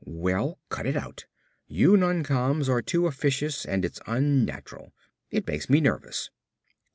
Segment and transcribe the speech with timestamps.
[0.03, 1.27] "Well, cut it out.
[1.67, 4.93] You noncoms are too officious and it's unnatural.
[5.29, 6.31] It makes me nervous."